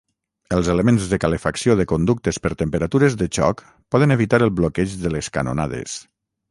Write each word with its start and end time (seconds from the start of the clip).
Els 0.55 0.69
elements 0.73 1.09
de 1.11 1.19
calefacció 1.25 1.75
de 1.81 1.85
conductes 1.93 2.41
per 2.47 2.53
temperatures 2.63 3.19
de 3.23 3.31
xoc 3.39 3.65
poden 3.97 4.19
evitar 4.21 4.45
el 4.47 4.55
bloqueig 4.63 4.99
de 5.05 5.15
les 5.17 5.35
canonades. 5.39 6.01